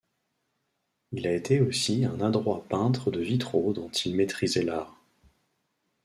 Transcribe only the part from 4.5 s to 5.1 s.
l'art.